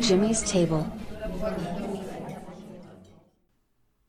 Jimmy's 0.00 0.42
Table. 0.42 0.90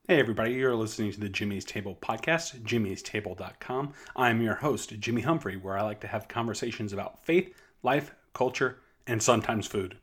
Hey, 0.07 0.19
everybody, 0.19 0.53
you're 0.53 0.75
listening 0.75 1.11
to 1.11 1.19
the 1.19 1.27
Jimmy's 1.27 1.65
Table 1.65 1.97
podcast, 2.01 2.61
jimmystable.com. 2.61 3.93
I'm 4.15 4.41
your 4.41 4.55
host, 4.55 4.97
Jimmy 4.99 5.23
Humphrey, 5.23 5.57
where 5.57 5.77
I 5.77 5.81
like 5.81 5.99
to 6.01 6.07
have 6.07 6.29
conversations 6.29 6.93
about 6.93 7.25
faith, 7.25 7.53
life, 7.83 8.15
culture, 8.33 8.79
and 9.05 9.21
sometimes 9.21 9.67
food. 9.67 9.97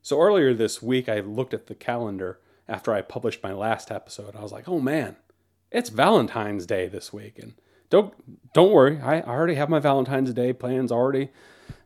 So, 0.00 0.20
earlier 0.20 0.52
this 0.52 0.82
week, 0.82 1.08
I 1.08 1.20
looked 1.20 1.54
at 1.54 1.68
the 1.68 1.76
calendar 1.76 2.40
after 2.66 2.92
I 2.92 3.02
published 3.02 3.44
my 3.44 3.52
last 3.52 3.92
episode. 3.92 4.34
I 4.34 4.42
was 4.42 4.50
like, 4.50 4.68
oh 4.68 4.80
man, 4.80 5.14
it's 5.70 5.90
Valentine's 5.90 6.66
Day 6.66 6.88
this 6.88 7.12
week. 7.12 7.38
And 7.38 7.54
don't, 7.90 8.12
don't 8.52 8.72
worry, 8.72 9.00
I 9.00 9.20
already 9.20 9.54
have 9.54 9.68
my 9.68 9.78
Valentine's 9.78 10.32
Day 10.34 10.52
plans 10.52 10.90
already 10.90 11.30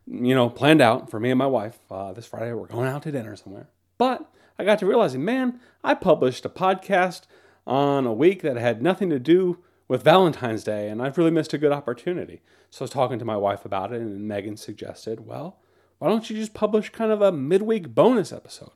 you 0.07 0.34
know, 0.34 0.48
planned 0.48 0.80
out 0.80 1.11
for 1.11 1.18
me 1.18 1.30
and 1.30 1.39
my 1.39 1.46
wife. 1.46 1.79
Uh, 1.90 2.12
this 2.12 2.26
Friday, 2.26 2.53
we're 2.53 2.67
going 2.67 2.89
out 2.89 3.03
to 3.03 3.12
dinner 3.12 3.36
somewhere. 3.36 3.68
But 3.99 4.30
I 4.58 4.64
got 4.64 4.79
to 4.80 4.86
realizing, 4.86 5.25
man, 5.25 5.61
I 5.82 5.94
published 5.94 6.44
a 6.44 6.50
podcast 6.50 7.22
on 7.67 8.07
a 8.07 8.13
week 8.13 8.43
that 8.43 8.57
had 8.57 8.82
nothing 8.82 9.11
to 9.11 9.18
do 9.18 9.58
with 9.89 10.03
Valentine's 10.03 10.64
Day, 10.64 10.89
and 10.89 11.03
I've 11.03 11.18
really 11.18 11.30
missed 11.30 11.54
a 11.54 11.58
good 11.58 11.72
opportunity. 11.72 12.43
So 12.71 12.82
I 12.82 12.85
was 12.85 12.90
talking 12.90 13.18
to 13.18 13.25
my 13.25 13.36
wife 13.36 13.64
about 13.64 13.93
it, 13.93 14.00
and 14.00 14.27
Megan 14.27 14.57
suggested, 14.57 15.27
well, 15.27 15.58
why 15.99 16.08
don't 16.08 16.29
you 16.29 16.36
just 16.36 16.54
publish 16.54 16.91
kind 16.91 17.13
of 17.13 17.22
a 17.22 17.32
midweek 17.32 17.94
bonus 17.94 18.32
episode? 18.32 18.72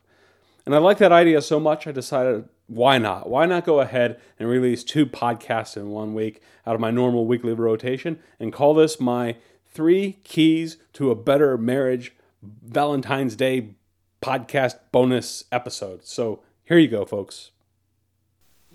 And 0.65 0.74
I 0.74 0.78
like 0.78 0.98
that 0.98 1.12
idea 1.12 1.42
so 1.42 1.59
much, 1.59 1.87
I 1.87 1.92
decided, 1.92 2.48
why 2.66 2.98
not? 2.98 3.28
Why 3.28 3.46
not 3.46 3.65
go 3.65 3.80
ahead 3.80 4.20
and 4.38 4.48
release 4.48 4.84
two 4.84 5.06
podcasts 5.06 5.76
in 5.76 5.90
one 5.90 6.15
week 6.15 6.40
out 6.66 6.74
of 6.74 6.80
my 6.80 6.90
normal 6.90 7.26
weekly 7.26 7.52
rotation 7.52 8.20
and 8.38 8.52
call 8.52 8.74
this 8.74 9.01
my 9.01 9.37
three 9.70 10.19
keys 10.24 10.77
to 10.95 11.10
a 11.10 11.15
better 11.15 11.56
marriage 11.56 12.12
Valentine's 12.42 13.37
Day 13.37 13.74
podcast 14.23 14.77
bonus 14.93 15.45
episode. 15.52 16.04
So 16.04 16.40
here 16.65 16.79
you 16.79 16.88
go, 16.88 17.04
folks. 17.04 17.51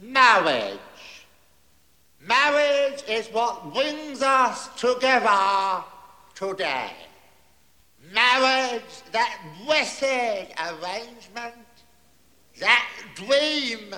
Marriage. 0.02 0.80
Marriage 2.20 3.04
is 3.08 3.28
what 3.28 3.74
brings 3.74 4.22
us 4.22 4.68
together 4.76 5.84
today. 6.34 6.92
Marriage, 8.14 8.84
that 9.12 9.40
blessed 9.64 10.52
arrangement, 10.60 11.56
that 12.60 12.90
dream 13.16 13.94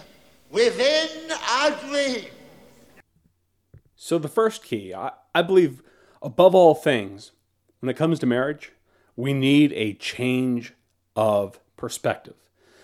within 0.49 1.31
a 1.31 1.75
dream. 1.87 2.25
So, 3.95 4.17
the 4.17 4.29
first 4.29 4.63
key, 4.63 4.93
I, 4.93 5.11
I 5.33 5.41
believe 5.41 5.81
above 6.21 6.55
all 6.55 6.75
things, 6.75 7.31
when 7.79 7.89
it 7.89 7.97
comes 7.97 8.19
to 8.19 8.25
marriage, 8.25 8.71
we 9.15 9.33
need 9.33 9.73
a 9.73 9.93
change 9.93 10.73
of 11.15 11.59
perspective. 11.75 12.35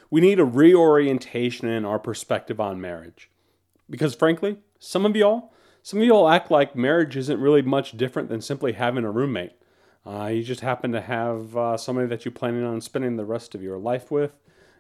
We 0.10 0.22
need 0.22 0.40
a 0.40 0.46
reorientation 0.46 1.68
in 1.68 1.86
our 1.86 2.00
perspective 2.00 2.60
on 2.60 2.80
marriage. 2.80 3.30
Because 3.90 4.16
frankly, 4.16 4.58
some 4.80 5.06
of 5.06 5.16
y'all, 5.16 5.52
some 5.82 6.00
of 6.00 6.06
y'all 6.06 6.30
act 6.30 6.52
like 6.52 6.76
marriage 6.76 7.18
isn't 7.18 7.40
really 7.40 7.62
much 7.62 7.98
different 7.98 8.30
than 8.30 8.42
simply 8.42 8.74
having 8.74 9.04
a 9.04 9.12
roommate. 9.12 9.54
Uh, 10.06 10.28
you 10.28 10.44
just 10.44 10.62
happen 10.62 10.92
to 10.92 11.02
have 11.02 11.56
uh, 11.56 11.78
somebody 11.78 12.08
that 12.08 12.26
you're 12.26 12.32
planning 12.32 12.64
on 12.64 12.82
spending 12.82 13.16
the 13.16 13.26
rest 13.26 13.56
of 13.56 13.64
your 13.64 13.78
life 13.78 14.12
with 14.12 14.32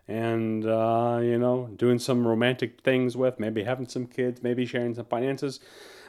and, 0.07 0.65
uh, 0.65 1.19
you 1.21 1.37
know, 1.37 1.69
doing 1.77 1.97
some 1.97 2.27
romantic 2.27 2.81
things 2.81 3.15
with, 3.15 3.39
maybe 3.39 3.63
having 3.63 3.87
some 3.87 4.05
kids, 4.05 4.43
maybe 4.43 4.65
sharing 4.65 4.93
some 4.93 5.05
finances. 5.05 5.59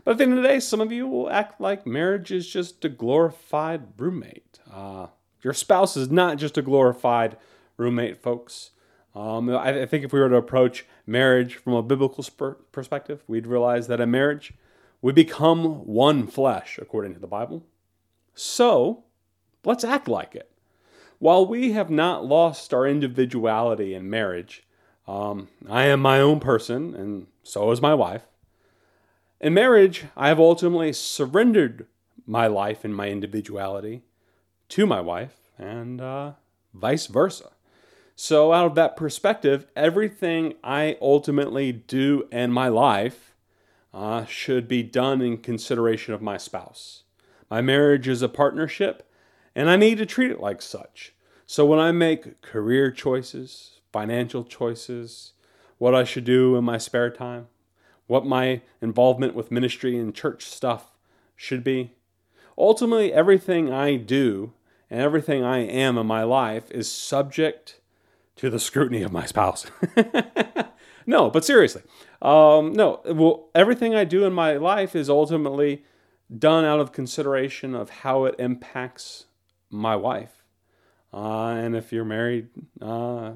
But 0.04 0.12
at 0.12 0.18
the 0.18 0.24
end 0.24 0.34
of 0.34 0.42
the 0.42 0.48
day, 0.48 0.60
some 0.60 0.80
of 0.80 0.92
you 0.92 1.06
will 1.06 1.30
act 1.30 1.60
like 1.60 1.86
marriage 1.86 2.30
is 2.30 2.46
just 2.46 2.84
a 2.84 2.88
glorified 2.88 3.98
roommate. 3.98 4.58
Uh, 4.70 5.06
your 5.42 5.54
spouse 5.54 5.96
is 5.96 6.10
not 6.10 6.36
just 6.36 6.58
a 6.58 6.62
glorified 6.62 7.36
roommate, 7.76 8.22
folks. 8.22 8.70
Um, 9.14 9.48
I, 9.50 9.82
I, 9.82 9.86
think 9.86 10.04
if 10.04 10.12
we 10.12 10.20
were 10.20 10.28
to 10.28 10.36
approach 10.36 10.84
marriage 11.06 11.54
from 11.54 11.74
a 11.74 11.82
biblical 11.82 12.22
sp- 12.26 12.58
perspective, 12.72 13.22
we'd 13.28 13.46
realize 13.46 13.86
that 13.86 14.00
in 14.00 14.10
marriage, 14.10 14.52
we 15.00 15.12
become 15.12 15.86
one 15.86 16.26
flesh, 16.26 16.78
according 16.82 17.14
to 17.14 17.20
the 17.20 17.26
Bible. 17.26 17.64
So, 18.34 19.04
let's 19.64 19.84
act 19.84 20.08
like 20.08 20.34
it. 20.34 20.50
While 21.18 21.46
we 21.46 21.72
have 21.72 21.90
not 21.90 22.26
lost 22.26 22.74
our 22.74 22.86
individuality 22.86 23.94
in 23.94 24.10
marriage, 24.10 24.64
um, 25.06 25.48
I 25.68 25.84
am 25.84 26.00
my 26.00 26.20
own 26.20 26.40
person, 26.40 26.94
and 26.94 27.26
so 27.44 27.70
is 27.70 27.80
my 27.80 27.94
wife. 27.94 28.22
In 29.44 29.52
marriage, 29.52 30.06
I 30.16 30.28
have 30.28 30.40
ultimately 30.40 30.94
surrendered 30.94 31.86
my 32.24 32.46
life 32.46 32.82
and 32.82 32.96
my 32.96 33.10
individuality 33.10 34.00
to 34.70 34.86
my 34.86 35.02
wife, 35.02 35.50
and 35.58 36.00
uh, 36.00 36.32
vice 36.72 37.08
versa. 37.08 37.50
So, 38.16 38.54
out 38.54 38.64
of 38.64 38.74
that 38.76 38.96
perspective, 38.96 39.66
everything 39.76 40.54
I 40.64 40.96
ultimately 40.98 41.72
do 41.72 42.26
in 42.32 42.52
my 42.52 42.68
life 42.68 43.34
uh, 43.92 44.24
should 44.24 44.66
be 44.66 44.82
done 44.82 45.20
in 45.20 45.36
consideration 45.36 46.14
of 46.14 46.22
my 46.22 46.38
spouse. 46.38 47.02
My 47.50 47.60
marriage 47.60 48.08
is 48.08 48.22
a 48.22 48.30
partnership, 48.30 49.06
and 49.54 49.68
I 49.68 49.76
need 49.76 49.98
to 49.98 50.06
treat 50.06 50.30
it 50.30 50.40
like 50.40 50.62
such. 50.62 51.12
So, 51.44 51.66
when 51.66 51.80
I 51.80 51.92
make 51.92 52.40
career 52.40 52.90
choices, 52.90 53.80
financial 53.92 54.42
choices, 54.42 55.34
what 55.76 55.94
I 55.94 56.04
should 56.04 56.24
do 56.24 56.56
in 56.56 56.64
my 56.64 56.78
spare 56.78 57.10
time, 57.10 57.48
what 58.06 58.26
my 58.26 58.60
involvement 58.80 59.34
with 59.34 59.50
ministry 59.50 59.98
and 59.98 60.14
church 60.14 60.44
stuff 60.44 60.92
should 61.36 61.64
be. 61.64 61.92
Ultimately, 62.56 63.12
everything 63.12 63.72
I 63.72 63.96
do 63.96 64.52
and 64.90 65.00
everything 65.00 65.42
I 65.42 65.58
am 65.58 65.98
in 65.98 66.06
my 66.06 66.22
life 66.22 66.70
is 66.70 66.90
subject 66.90 67.80
to 68.36 68.50
the 68.50 68.60
scrutiny 68.60 69.02
of 69.02 69.12
my 69.12 69.26
spouse. 69.26 69.66
no, 71.06 71.30
but 71.30 71.44
seriously, 71.44 71.82
um, 72.22 72.72
no. 72.72 73.00
Well, 73.04 73.48
everything 73.54 73.94
I 73.94 74.04
do 74.04 74.24
in 74.24 74.32
my 74.32 74.54
life 74.54 74.94
is 74.94 75.08
ultimately 75.08 75.84
done 76.36 76.64
out 76.64 76.80
of 76.80 76.92
consideration 76.92 77.74
of 77.74 77.90
how 77.90 78.24
it 78.24 78.34
impacts 78.38 79.26
my 79.70 79.96
wife. 79.96 80.42
Uh, 81.12 81.50
and 81.50 81.76
if 81.76 81.92
you're 81.92 82.04
married, 82.04 82.48
uh, 82.82 83.32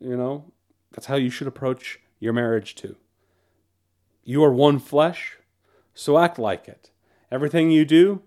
you 0.00 0.16
know, 0.16 0.52
that's 0.92 1.06
how 1.06 1.16
you 1.16 1.30
should 1.30 1.46
approach 1.46 2.00
your 2.20 2.32
marriage 2.32 2.74
too. 2.74 2.96
You 4.24 4.44
are 4.44 4.52
one 4.52 4.78
flesh, 4.78 5.38
so 5.94 6.18
act 6.18 6.38
like 6.38 6.68
it. 6.68 6.90
Everything 7.30 7.70
you 7.70 7.84
do, 7.84 8.22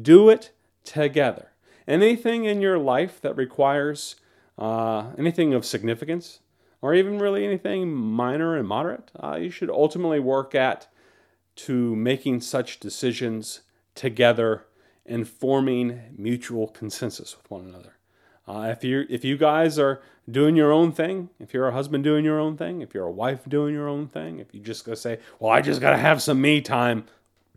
do 0.00 0.28
it 0.28 0.50
together. 0.84 1.50
Anything 1.86 2.44
in 2.44 2.60
your 2.60 2.78
life 2.78 3.20
that 3.20 3.36
requires 3.36 4.16
uh, 4.58 5.12
anything 5.18 5.52
of 5.52 5.66
significance, 5.66 6.40
or 6.80 6.94
even 6.94 7.18
really 7.18 7.44
anything 7.44 7.92
minor 7.92 8.56
and 8.56 8.68
moderate, 8.68 9.10
uh, 9.22 9.36
you 9.36 9.50
should 9.50 9.70
ultimately 9.70 10.20
work 10.20 10.54
at 10.54 10.86
to 11.56 11.94
making 11.96 12.40
such 12.40 12.80
decisions 12.80 13.60
together 13.94 14.66
and 15.06 15.28
forming 15.28 16.00
mutual 16.16 16.68
consensus 16.68 17.36
with 17.36 17.50
one 17.50 17.64
another. 17.66 17.94
Uh, 18.46 18.68
if 18.70 18.84
you 18.84 19.06
if 19.08 19.24
you 19.24 19.36
guys 19.36 19.78
are 19.78 20.02
doing 20.30 20.56
your 20.56 20.72
own 20.72 20.92
thing, 20.92 21.30
if 21.38 21.54
you're 21.54 21.68
a 21.68 21.72
husband 21.72 22.04
doing 22.04 22.24
your 22.24 22.38
own 22.38 22.56
thing, 22.56 22.82
if 22.82 22.94
you're 22.94 23.06
a 23.06 23.10
wife 23.10 23.40
doing 23.48 23.74
your 23.74 23.88
own 23.88 24.06
thing, 24.08 24.38
if 24.38 24.54
you 24.54 24.60
just 24.60 24.84
go 24.84 24.94
say, 24.94 25.18
"Well, 25.38 25.52
I 25.52 25.60
just 25.60 25.80
got 25.80 25.90
to 25.90 25.96
have 25.96 26.22
some 26.22 26.40
me 26.40 26.60
time," 26.60 27.06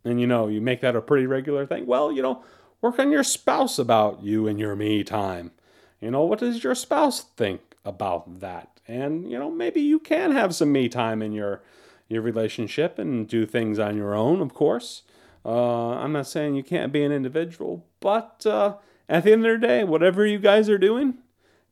and 0.05 0.19
you 0.21 0.27
know 0.27 0.47
you 0.47 0.61
make 0.61 0.81
that 0.81 0.95
a 0.95 1.01
pretty 1.01 1.25
regular 1.25 1.65
thing, 1.65 1.85
well, 1.85 2.11
you 2.11 2.21
know, 2.21 2.43
work 2.81 2.99
on 2.99 3.11
your 3.11 3.23
spouse 3.23 3.77
about 3.77 4.23
you 4.23 4.47
and 4.47 4.59
your 4.59 4.75
me 4.75 5.03
time. 5.03 5.51
You 5.99 6.11
know, 6.11 6.23
what 6.23 6.39
does 6.39 6.63
your 6.63 6.75
spouse 6.75 7.21
think 7.21 7.75
about 7.83 8.39
that? 8.39 8.69
And 8.87 9.29
you 9.29 9.37
know, 9.37 9.51
maybe 9.51 9.81
you 9.81 9.99
can 9.99 10.31
have 10.31 10.55
some 10.55 10.71
me 10.71 10.87
time 10.89 11.21
in 11.21 11.31
your 11.33 11.61
your 12.07 12.21
relationship 12.21 12.97
and 12.97 13.27
do 13.27 13.45
things 13.45 13.79
on 13.79 13.97
your 13.97 14.15
own, 14.15 14.41
of 14.41 14.53
course. 14.53 15.03
Uh, 15.45 15.91
I'm 15.95 16.11
not 16.11 16.27
saying 16.27 16.55
you 16.55 16.63
can't 16.63 16.91
be 16.91 17.03
an 17.03 17.11
individual, 17.11 17.85
but 17.99 18.45
uh, 18.45 18.75
at 19.09 19.23
the 19.23 19.31
end 19.31 19.45
of 19.45 19.59
the 19.59 19.67
day, 19.67 19.83
whatever 19.83 20.25
you 20.25 20.39
guys 20.39 20.69
are 20.69 20.77
doing, 20.77 21.15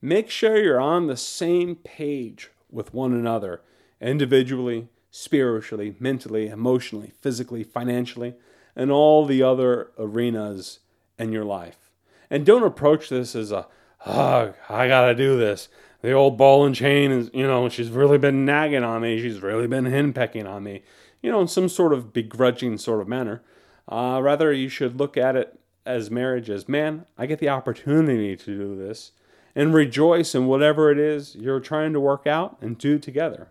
make 0.01 0.29
sure 0.29 0.57
you're 0.57 0.79
on 0.79 1.07
the 1.07 1.17
same 1.17 1.75
page 1.75 2.49
with 2.71 2.93
one 2.93 3.13
another, 3.13 3.61
individually, 3.99 4.87
spiritually, 5.11 5.95
mentally, 5.99 6.47
emotionally, 6.47 7.13
physically, 7.21 7.63
financially, 7.63 8.35
and 8.75 8.91
all 8.91 9.25
the 9.25 9.41
other 9.41 9.91
arenas 9.97 10.79
in 11.17 11.31
your 11.31 11.45
life. 11.45 11.91
And 12.29 12.45
don't 12.45 12.63
approach 12.63 13.09
this 13.09 13.35
as 13.35 13.51
a, 13.51 13.67
oh, 14.05 14.53
I 14.69 14.87
gotta 14.87 15.15
do 15.15 15.37
this. 15.37 15.69
The 16.01 16.11
old 16.11 16.37
ball 16.37 16.65
and 16.65 16.75
chain 16.75 17.11
is, 17.11 17.31
you 17.33 17.47
know, 17.47 17.67
she's 17.69 17.89
really 17.89 18.17
been 18.17 18.45
nagging 18.45 18.83
on 18.83 19.01
me. 19.01 19.19
She's 19.19 19.41
really 19.41 19.67
been 19.67 19.85
henpecking 19.85 20.47
on 20.47 20.63
me, 20.63 20.83
you 21.21 21.31
know, 21.31 21.41
in 21.41 21.47
some 21.47 21.69
sort 21.69 21.93
of 21.93 22.13
begrudging 22.13 22.77
sort 22.77 23.01
of 23.01 23.07
manner. 23.07 23.41
Uh, 23.87 24.19
rather, 24.21 24.51
you 24.51 24.69
should 24.69 24.99
look 24.99 25.17
at 25.17 25.35
it 25.35 25.59
as 25.85 26.09
marriage 26.09 26.49
as 26.49 26.67
man, 26.67 27.05
I 27.17 27.25
get 27.25 27.39
the 27.39 27.49
opportunity 27.49 28.35
to 28.35 28.45
do 28.45 28.75
this 28.75 29.11
and 29.55 29.73
rejoice 29.73 30.35
in 30.35 30.47
whatever 30.47 30.91
it 30.91 30.99
is 30.99 31.35
you're 31.35 31.59
trying 31.59 31.93
to 31.93 31.99
work 31.99 32.27
out 32.27 32.57
and 32.61 32.77
do 32.77 32.99
together. 32.99 33.49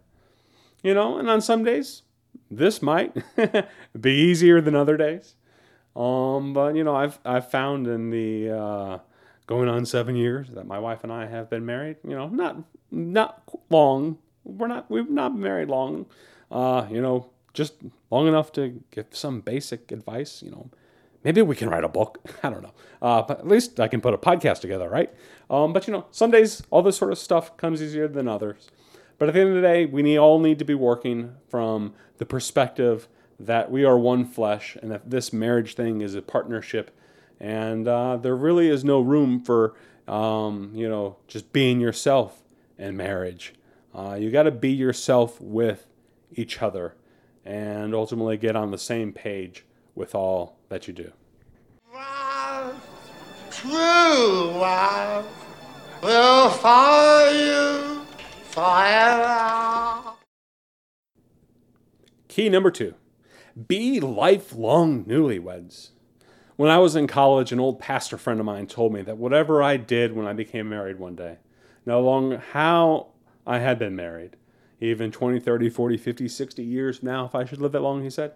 You 0.82 0.92
know, 0.92 1.18
and 1.18 1.30
on 1.30 1.40
some 1.40 1.64
days, 1.64 2.02
this 2.50 2.82
might 2.82 3.16
be 4.00 4.12
easier 4.12 4.60
than 4.60 4.74
other 4.74 4.96
days. 4.96 5.34
Um, 5.96 6.52
but 6.52 6.74
you 6.74 6.84
know, 6.84 6.94
I've 6.94 7.18
I've 7.24 7.50
found 7.50 7.86
in 7.86 8.10
the 8.10 8.50
uh, 8.50 8.98
going 9.46 9.68
on 9.68 9.86
seven 9.86 10.16
years 10.16 10.48
that 10.50 10.66
my 10.66 10.78
wife 10.78 11.04
and 11.04 11.12
I 11.12 11.26
have 11.26 11.48
been 11.48 11.64
married. 11.64 11.96
You 12.06 12.16
know, 12.16 12.28
not 12.28 12.56
not 12.90 13.42
long. 13.70 14.18
We're 14.44 14.66
not 14.66 14.90
we've 14.90 15.08
not 15.08 15.32
been 15.32 15.42
married 15.42 15.68
long. 15.68 16.06
Uh, 16.50 16.86
you 16.90 17.00
know, 17.00 17.30
just 17.54 17.74
long 18.10 18.26
enough 18.26 18.52
to 18.52 18.82
give 18.90 19.06
some 19.10 19.40
basic 19.40 19.90
advice. 19.92 20.42
You 20.42 20.50
know, 20.50 20.70
maybe 21.24 21.42
we 21.42 21.56
can 21.56 21.68
write 21.68 21.84
a 21.84 21.88
book. 21.88 22.18
I 22.42 22.50
don't 22.50 22.62
know. 22.62 22.74
Uh, 23.02 23.22
but 23.22 23.40
at 23.40 23.48
least 23.48 23.80
I 23.80 23.88
can 23.88 24.00
put 24.00 24.14
a 24.14 24.18
podcast 24.18 24.60
together, 24.60 24.88
right? 24.88 25.12
Um, 25.50 25.72
but 25.72 25.86
you 25.86 25.92
know, 25.92 26.06
some 26.10 26.30
days 26.30 26.62
all 26.70 26.82
this 26.82 26.96
sort 26.96 27.12
of 27.12 27.18
stuff 27.18 27.56
comes 27.56 27.82
easier 27.82 28.08
than 28.08 28.28
others. 28.28 28.70
But 29.18 29.28
at 29.28 29.34
the 29.34 29.40
end 29.40 29.50
of 29.50 29.56
the 29.56 29.62
day, 29.62 29.86
we 29.86 30.02
need, 30.02 30.18
all 30.18 30.38
need 30.38 30.58
to 30.58 30.64
be 30.64 30.74
working 30.74 31.36
from 31.48 31.94
the 32.18 32.26
perspective 32.26 33.08
that 33.38 33.70
we 33.70 33.84
are 33.84 33.98
one 33.98 34.24
flesh 34.24 34.76
and 34.80 34.90
that 34.90 35.10
this 35.10 35.32
marriage 35.32 35.74
thing 35.74 36.00
is 36.00 36.14
a 36.14 36.22
partnership. 36.22 36.90
And 37.40 37.86
uh, 37.86 38.16
there 38.16 38.36
really 38.36 38.68
is 38.68 38.84
no 38.84 39.00
room 39.00 39.42
for, 39.42 39.74
um, 40.08 40.72
you 40.74 40.88
know, 40.88 41.16
just 41.28 41.52
being 41.52 41.80
yourself 41.80 42.42
in 42.78 42.96
marriage. 42.96 43.54
Uh, 43.94 44.14
you 44.14 44.30
got 44.30 44.44
to 44.44 44.50
be 44.50 44.70
yourself 44.70 45.40
with 45.40 45.86
each 46.32 46.60
other 46.62 46.94
and 47.44 47.94
ultimately 47.94 48.36
get 48.36 48.56
on 48.56 48.70
the 48.70 48.78
same 48.78 49.12
page 49.12 49.64
with 49.94 50.14
all 50.14 50.58
that 50.68 50.86
you 50.88 50.94
do. 50.94 51.12
Love, 51.92 52.80
true 53.50 53.70
love, 53.70 55.26
will 56.02 56.50
follow 56.50 57.30
you 57.30 58.06
forever. 58.44 60.14
Key 62.28 62.48
number 62.48 62.70
two 62.70 62.94
be 63.68 64.00
lifelong 64.00 65.04
newlyweds. 65.04 65.90
When 66.56 66.70
I 66.70 66.78
was 66.78 66.96
in 66.96 67.06
college, 67.06 67.52
an 67.52 67.60
old 67.60 67.78
pastor 67.78 68.16
friend 68.16 68.40
of 68.40 68.46
mine 68.46 68.66
told 68.66 68.92
me 68.92 69.02
that 69.02 69.18
whatever 69.18 69.62
I 69.62 69.76
did 69.76 70.12
when 70.12 70.26
I 70.26 70.32
became 70.32 70.68
married 70.68 70.98
one 70.98 71.16
day, 71.16 71.38
no 71.86 72.00
longer 72.00 72.42
how 72.52 73.08
I 73.46 73.58
had 73.58 73.78
been 73.78 73.96
married, 73.96 74.36
even 74.80 75.10
20, 75.10 75.40
30, 75.40 75.70
40, 75.70 75.96
50, 75.96 76.28
60 76.28 76.62
years 76.64 77.02
now, 77.02 77.24
if 77.24 77.34
I 77.34 77.44
should 77.44 77.60
live 77.60 77.72
that 77.72 77.80
long, 77.80 78.02
he 78.02 78.10
said, 78.10 78.34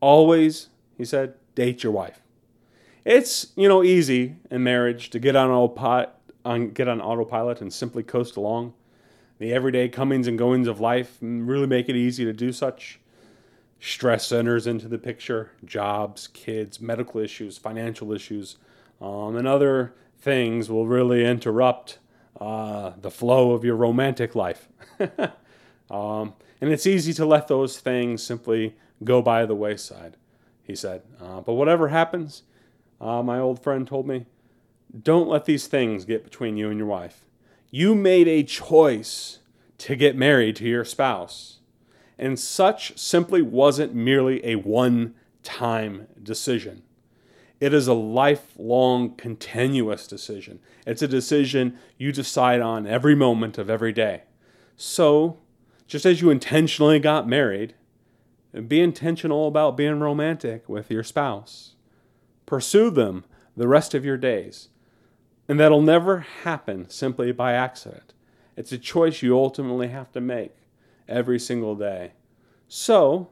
always, 0.00 0.68
he 1.00 1.06
said, 1.06 1.34
date 1.54 1.82
your 1.82 1.92
wife. 1.92 2.20
It's, 3.04 3.52
you 3.56 3.68
know, 3.68 3.82
easy 3.82 4.36
in 4.50 4.62
marriage 4.62 5.08
to 5.10 5.18
get 5.18 5.34
on 5.34 5.50
autopilot, 5.50 6.10
on, 6.44 6.70
get 6.70 6.88
on 6.88 7.00
autopilot 7.00 7.60
and 7.62 7.72
simply 7.72 8.02
coast 8.02 8.36
along. 8.36 8.74
The 9.38 9.54
everyday 9.54 9.88
comings 9.88 10.28
and 10.28 10.36
goings 10.36 10.68
of 10.68 10.78
life 10.78 11.16
really 11.22 11.66
make 11.66 11.88
it 11.88 11.96
easy 11.96 12.26
to 12.26 12.34
do 12.34 12.52
such. 12.52 13.00
Stress 13.80 14.30
enters 14.30 14.66
into 14.66 14.88
the 14.88 14.98
picture 14.98 15.52
jobs, 15.64 16.28
kids, 16.28 16.78
medical 16.82 17.18
issues, 17.20 17.56
financial 17.56 18.12
issues, 18.12 18.56
um, 19.00 19.36
and 19.36 19.48
other 19.48 19.94
things 20.18 20.68
will 20.68 20.86
really 20.86 21.24
interrupt 21.24 21.98
uh, 22.38 22.92
the 23.00 23.10
flow 23.10 23.52
of 23.52 23.64
your 23.64 23.76
romantic 23.76 24.34
life. 24.34 24.68
um, 25.90 26.34
and 26.60 26.70
it's 26.70 26.86
easy 26.86 27.14
to 27.14 27.24
let 27.24 27.48
those 27.48 27.80
things 27.80 28.22
simply 28.22 28.74
go 29.02 29.22
by 29.22 29.46
the 29.46 29.54
wayside, 29.54 30.16
he 30.70 30.76
said. 30.76 31.02
Uh, 31.20 31.40
but 31.40 31.54
whatever 31.54 31.88
happens, 31.88 32.44
uh, 33.00 33.22
my 33.22 33.38
old 33.38 33.62
friend 33.62 33.86
told 33.86 34.06
me, 34.06 34.26
don't 35.02 35.28
let 35.28 35.44
these 35.44 35.66
things 35.66 36.04
get 36.04 36.24
between 36.24 36.56
you 36.56 36.70
and 36.70 36.78
your 36.78 36.86
wife. 36.86 37.26
You 37.70 37.94
made 37.94 38.26
a 38.26 38.42
choice 38.42 39.40
to 39.78 39.96
get 39.96 40.16
married 40.16 40.56
to 40.56 40.64
your 40.64 40.84
spouse. 40.84 41.58
And 42.18 42.38
such 42.38 42.98
simply 42.98 43.42
wasn't 43.42 43.94
merely 43.94 44.44
a 44.44 44.56
one 44.56 45.14
time 45.42 46.06
decision. 46.22 46.82
It 47.60 47.74
is 47.74 47.86
a 47.86 47.94
lifelong, 47.94 49.14
continuous 49.16 50.06
decision. 50.06 50.60
It's 50.86 51.02
a 51.02 51.08
decision 51.08 51.78
you 51.98 52.12
decide 52.12 52.60
on 52.60 52.86
every 52.86 53.14
moment 53.14 53.58
of 53.58 53.68
every 53.68 53.92
day. 53.92 54.22
So, 54.76 55.38
just 55.86 56.06
as 56.06 56.20
you 56.20 56.30
intentionally 56.30 56.98
got 56.98 57.28
married, 57.28 57.74
be 58.66 58.80
intentional 58.80 59.46
about 59.46 59.76
being 59.76 60.00
romantic 60.00 60.68
with 60.68 60.90
your 60.90 61.04
spouse. 61.04 61.74
Pursue 62.46 62.90
them 62.90 63.24
the 63.56 63.68
rest 63.68 63.94
of 63.94 64.04
your 64.04 64.16
days. 64.16 64.68
And 65.48 65.58
that'll 65.58 65.82
never 65.82 66.20
happen 66.20 66.88
simply 66.88 67.32
by 67.32 67.52
accident. 67.52 68.14
It's 68.56 68.72
a 68.72 68.78
choice 68.78 69.22
you 69.22 69.36
ultimately 69.36 69.88
have 69.88 70.12
to 70.12 70.20
make 70.20 70.54
every 71.08 71.38
single 71.38 71.74
day. 71.74 72.12
So, 72.68 73.30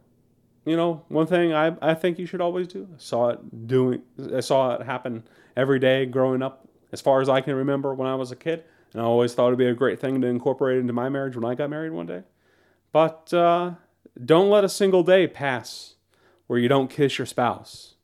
you 0.64 0.76
know, 0.76 1.04
one 1.08 1.26
thing 1.26 1.52
I, 1.52 1.76
I 1.80 1.94
think 1.94 2.18
you 2.18 2.26
should 2.26 2.40
always 2.40 2.68
do. 2.68 2.88
I 2.92 2.98
saw 2.98 3.28
it 3.30 3.66
doing 3.66 4.02
I 4.34 4.40
saw 4.40 4.74
it 4.74 4.82
happen 4.82 5.24
every 5.56 5.78
day 5.78 6.06
growing 6.06 6.42
up 6.42 6.68
as 6.92 7.00
far 7.00 7.20
as 7.20 7.28
I 7.28 7.40
can 7.40 7.54
remember 7.54 7.94
when 7.94 8.08
I 8.08 8.14
was 8.14 8.32
a 8.32 8.36
kid. 8.36 8.64
And 8.92 9.02
I 9.02 9.04
always 9.04 9.34
thought 9.34 9.48
it'd 9.48 9.58
be 9.58 9.66
a 9.66 9.74
great 9.74 10.00
thing 10.00 10.20
to 10.20 10.26
incorporate 10.26 10.78
into 10.78 10.92
my 10.92 11.08
marriage 11.08 11.36
when 11.36 11.44
I 11.44 11.54
got 11.54 11.70
married 11.70 11.92
one 11.92 12.06
day. 12.06 12.22
But 12.90 13.32
uh, 13.34 13.72
don't 14.22 14.50
let 14.50 14.64
a 14.64 14.68
single 14.68 15.02
day 15.02 15.26
pass 15.26 15.94
where 16.46 16.58
you 16.58 16.68
don't 16.68 16.90
kiss 16.90 17.18
your 17.18 17.26
spouse. 17.26 17.94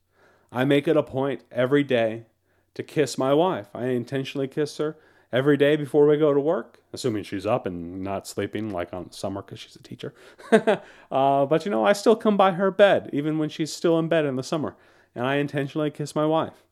I 0.52 0.64
make 0.64 0.86
it 0.86 0.96
a 0.96 1.02
point 1.02 1.42
every 1.50 1.82
day 1.82 2.26
to 2.74 2.82
kiss 2.82 3.18
my 3.18 3.34
wife. 3.34 3.68
I 3.74 3.86
intentionally 3.86 4.46
kiss 4.46 4.76
her 4.78 4.96
every 5.32 5.56
day 5.56 5.74
before 5.74 6.06
we 6.06 6.16
go 6.16 6.32
to 6.32 6.38
work, 6.38 6.80
assuming 6.92 7.24
she's 7.24 7.44
up 7.44 7.66
and 7.66 8.02
not 8.02 8.26
sleeping 8.26 8.70
like 8.70 8.92
on 8.92 9.10
summer 9.10 9.42
because 9.42 9.58
she's 9.58 9.74
a 9.74 9.82
teacher. 9.82 10.14
uh, 10.52 11.46
but 11.46 11.64
you 11.64 11.70
know, 11.70 11.84
I 11.84 11.92
still 11.92 12.14
come 12.14 12.36
by 12.36 12.52
her 12.52 12.70
bed 12.70 13.10
even 13.12 13.38
when 13.38 13.48
she's 13.48 13.72
still 13.72 13.98
in 13.98 14.08
bed 14.08 14.24
in 14.24 14.36
the 14.36 14.44
summer, 14.44 14.76
and 15.14 15.26
I 15.26 15.36
intentionally 15.36 15.90
kiss 15.90 16.14
my 16.14 16.26
wife. 16.26 16.62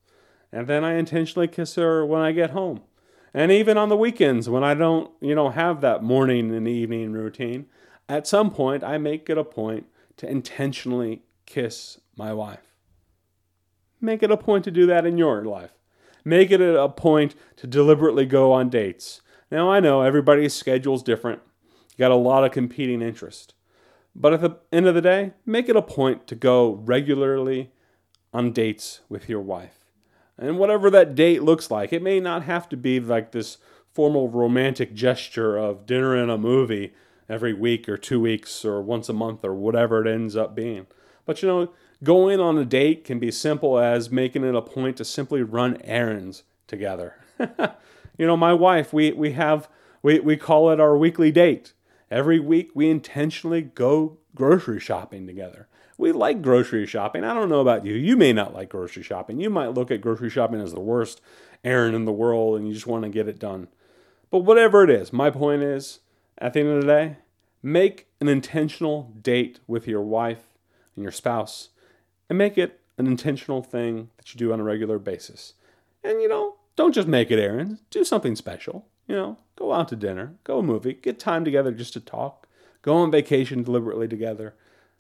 And 0.53 0.69
then 0.69 0.85
I 0.85 0.95
intentionally 0.95 1.49
kiss 1.49 1.75
her 1.75 2.07
when 2.07 2.21
I 2.21 2.31
get 2.31 2.51
home. 2.51 2.83
And 3.35 3.51
even 3.51 3.79
on 3.79 3.89
the 3.89 3.97
weekends 3.97 4.49
when 4.49 4.63
I 4.63 4.75
don't, 4.75 5.11
you 5.21 5.35
know, 5.35 5.49
have 5.49 5.81
that 5.81 6.03
morning 6.03 6.55
and 6.55 6.69
evening 6.69 7.13
routine, 7.13 7.67
at 8.13 8.27
some 8.27 8.51
point 8.51 8.85
I 8.85 8.99
make 8.99 9.31
it 9.31 9.39
a 9.39 9.45
point 9.45 9.87
to 10.19 10.29
intentionally 10.29 11.23
kiss 11.47 11.99
my 12.15 12.33
wife. 12.35 12.77
Make 14.03 14.23
it 14.23 14.31
a 14.31 14.37
point 14.37 14.65
to 14.65 14.71
do 14.71 14.85
that 14.87 15.07
in 15.07 15.17
your 15.17 15.45
life. 15.45 15.73
Make 16.23 16.51
it 16.51 16.61
a 16.61 16.89
point 16.91 17.35
to 17.57 17.67
deliberately 17.67 18.27
go 18.27 18.53
on 18.53 18.69
dates. 18.69 19.23
Now, 19.51 19.71
I 19.71 19.81
know 19.81 20.03
everybody's 20.03 20.53
schedule's 20.53 21.03
different. 21.03 21.41
You 21.91 21.99
got 21.99 22.11
a 22.11 22.17
lot 22.17 22.45
of 22.45 22.53
competing 22.53 23.01
interest. 23.01 23.55
But 24.15 24.35
at 24.35 24.41
the 24.43 24.59
end 24.71 24.87
of 24.87 24.95
the 24.95 25.01
day, 25.01 25.33
make 25.47 25.71
it 25.71 25.77
a 25.77 25.83
point 25.83 26.27
to 26.27 26.35
go 26.35 26.75
regularly 26.85 27.71
on 28.35 28.53
dates 28.53 29.01
with 29.09 29.29
your 29.29 29.41
wife. 29.41 29.87
And 30.37 30.59
whatever 30.59 30.91
that 30.91 31.15
date 31.15 31.43
looks 31.43 31.71
like, 31.71 31.95
it 31.95 32.03
may 32.03 32.21
not 32.21 32.43
have 32.43 32.69
to 32.71 32.77
be 32.77 33.01
like 33.01 33.33
this 33.33 33.57
formal 33.95 34.29
romantic 34.29 34.93
gesture 34.93 35.57
of 35.57 35.87
dinner 35.87 36.15
and 36.15 36.31
a 36.31 36.37
movie 36.37 36.93
every 37.33 37.55
week 37.55 37.89
or 37.89 37.97
two 37.97 38.21
weeks 38.21 38.65
or 38.65 38.83
once 38.83 39.09
a 39.09 39.13
month 39.13 39.45
or 39.45 39.55
whatever 39.55 40.07
it 40.07 40.13
ends 40.13 40.37
up 40.37 40.55
being. 40.55 40.87
But 41.25 41.43
you 41.43 41.49
know, 41.49 41.73
Going 42.03 42.41
on 42.41 42.59
a 42.59 42.65
date 42.65 43.05
can 43.05 43.21
be 43.21 43.31
simple 43.31 43.79
as 43.79 44.11
making 44.11 44.43
it 44.43 44.57
a 44.57 44.63
point 44.63 44.97
to 44.97 45.05
simply 45.05 45.43
run 45.43 45.81
errands 45.85 46.43
together. 46.67 47.15
you 47.39 48.27
know, 48.27 48.37
my 48.37 48.53
wife, 48.53 48.93
we, 48.93 49.13
we 49.13 49.33
have, 49.33 49.69
we, 50.03 50.19
we 50.19 50.37
call 50.37 50.71
it 50.71 50.81
our 50.81 50.97
weekly 50.97 51.31
date. 51.31 51.75
Every 52.11 52.41
week 52.41 52.71
we 52.75 52.91
intentionally 52.91 53.63
go 53.63 54.19
grocery 54.35 54.81
shopping 54.81 55.29
together. 55.29 55.69
We 55.97 56.11
like 56.11 56.43
grocery 56.43 56.87
shopping. 56.87 57.23
I 57.23 57.35
don't 57.35 57.49
know 57.49 57.61
about 57.61 57.87
you. 57.87 57.95
You 57.95 58.17
may 58.17 58.33
not 58.33 58.53
like 58.53 58.71
grocery 58.71 59.05
shopping. 59.05 59.39
You 59.39 59.49
might 59.49 59.75
look 59.75 59.93
at 59.93 60.01
grocery 60.01 60.31
shopping 60.31 60.61
as 60.61 60.73
the 60.73 60.81
worst 60.81 61.21
errand 61.63 61.95
in 61.95 62.05
the 62.05 62.11
world 62.11 62.57
and 62.57 62.67
you 62.67 62.75
just 62.75 62.89
want 62.89 63.05
to 63.05 63.11
get 63.11 63.29
it 63.29 63.39
done. 63.39 63.69
But 64.29 64.41
whatever 64.41 64.83
it 64.83 64.91
is, 64.91 65.13
my 65.13 65.31
point 65.31 65.63
is 65.63 66.01
at 66.37 66.53
the 66.53 66.61
end 66.61 66.71
of 66.71 66.81
the 66.81 66.87
day, 66.89 67.17
make 67.63 68.09
an 68.21 68.29
intentional 68.29 69.13
date 69.21 69.61
with 69.67 69.87
your 69.87 70.03
wife 70.03 70.51
and 70.97 71.03
your 71.03 71.13
spouse 71.13 71.69
and 72.29 72.39
make 72.39 72.59
it 72.59 72.81
an 72.99 73.07
intentional 73.07 73.63
thing 73.63 74.11
that 74.17 74.33
you 74.33 74.39
do 74.39 74.53
on 74.53 74.61
a 74.61 74.65
regular 74.65 74.99
basis. 74.99 75.55
And 76.03 76.21
you 76.21 76.29
know, 76.29 76.57
don't 76.77 76.95
just 76.95 77.09
make 77.09 77.31
it 77.31 77.39
errands, 77.39 77.81
do 77.91 78.05
something 78.05 78.37
special. 78.37 78.87
You 79.07 79.15
know, 79.17 79.39
go 79.57 79.73
out 79.73 79.89
to 79.89 79.97
dinner, 79.97 80.35
go 80.45 80.59
a 80.59 80.63
movie, 80.63 80.95
get 80.95 81.19
time 81.19 81.45
together 81.45 81.73
just 81.73 81.93
to 81.95 82.01
talk, 82.01 82.47
go 82.83 82.95
on 82.95 83.11
vacation 83.11 83.63
deliberately 83.63 84.09
together. 84.09 84.55